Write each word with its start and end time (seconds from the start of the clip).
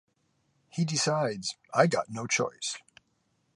He 0.71 0.83
decides: 0.83 1.57
I 1.75 1.85
got 1.85 2.09
no 2.09 2.25
choice. 2.25 2.79